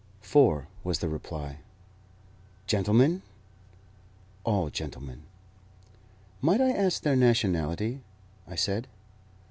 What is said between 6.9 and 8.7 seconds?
their nationality?" I